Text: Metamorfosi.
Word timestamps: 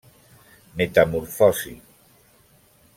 Metamorfosi. 0.77 1.73